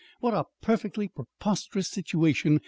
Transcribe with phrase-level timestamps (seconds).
[0.19, 2.57] What a perfectly preposterous situation!"